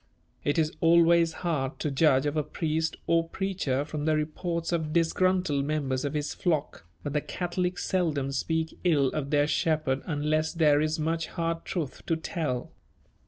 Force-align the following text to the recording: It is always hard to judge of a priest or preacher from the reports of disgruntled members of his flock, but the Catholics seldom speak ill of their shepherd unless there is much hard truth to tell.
It 0.43 0.57
is 0.57 0.71
always 0.79 1.31
hard 1.45 1.77
to 1.77 1.91
judge 1.91 2.25
of 2.25 2.35
a 2.35 2.41
priest 2.41 2.95
or 3.05 3.29
preacher 3.29 3.85
from 3.85 4.05
the 4.05 4.15
reports 4.15 4.71
of 4.71 4.93
disgruntled 4.93 5.63
members 5.63 6.03
of 6.05 6.15
his 6.15 6.33
flock, 6.33 6.87
but 7.03 7.13
the 7.13 7.21
Catholics 7.21 7.85
seldom 7.85 8.31
speak 8.31 8.79
ill 8.83 9.09
of 9.09 9.29
their 9.29 9.45
shepherd 9.45 10.01
unless 10.07 10.53
there 10.55 10.81
is 10.81 10.97
much 10.99 11.27
hard 11.27 11.65
truth 11.65 12.03
to 12.07 12.15
tell. 12.15 12.71